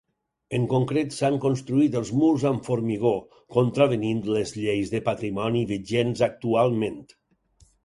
En 0.57 0.63
concret, 0.69 1.11
s'han 1.17 1.35
construït 1.43 1.97
els 2.01 2.11
murs 2.21 2.45
amb 2.51 2.65
formigó, 2.69 3.13
contravenint 3.59 4.25
les 4.39 4.55
lleis 4.65 4.95
de 4.97 5.05
patrimoni 5.11 5.65
vigents 5.75 6.27
actualment. 6.33 7.01